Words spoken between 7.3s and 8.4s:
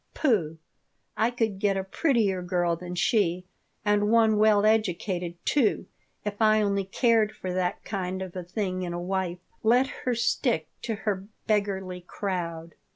for that kind of